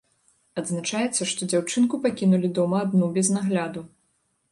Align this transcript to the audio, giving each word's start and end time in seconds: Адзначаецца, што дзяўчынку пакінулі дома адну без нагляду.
Адзначаецца, 0.59 1.27
што 1.31 1.47
дзяўчынку 1.53 1.99
пакінулі 2.05 2.49
дома 2.61 2.81
адну 2.87 3.11
без 3.19 3.27
нагляду. 3.37 3.85